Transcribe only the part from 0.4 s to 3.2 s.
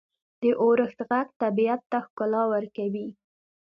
•د اورښت ږغ طبیعت ته ښکلا ورکوي.